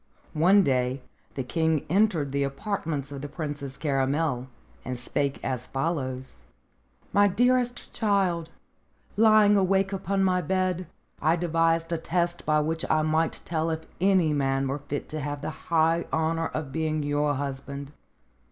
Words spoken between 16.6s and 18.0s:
being your husband.